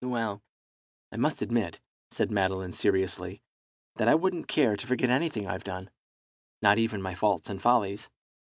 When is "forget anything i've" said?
4.87-5.63